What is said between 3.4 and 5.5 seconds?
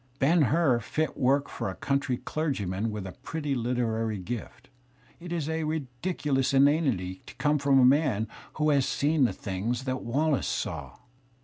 literary gift, is